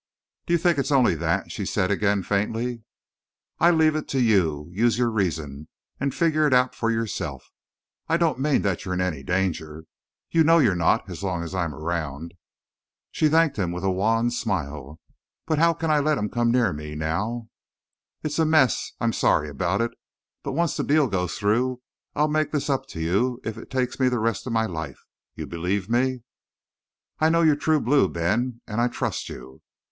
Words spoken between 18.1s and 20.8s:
"It's a mess. I'm sorry about it. But once